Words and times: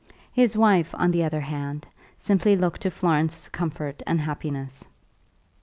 His 0.33 0.57
wife, 0.57 0.95
on 0.95 1.11
the 1.11 1.23
other 1.25 1.41
hand, 1.41 1.87
simply 2.17 2.55
looked 2.55 2.81
to 2.81 2.89
Florence's 2.89 3.47
comfort 3.49 4.01
and 4.07 4.19
happiness. 4.19 4.83